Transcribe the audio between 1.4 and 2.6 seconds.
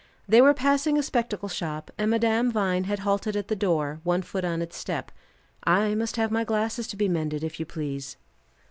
shop, and Madame